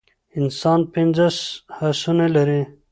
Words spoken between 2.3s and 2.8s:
لری